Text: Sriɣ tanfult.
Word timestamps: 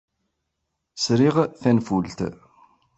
Sriɣ 1.03 1.35
tanfult. 1.61 2.19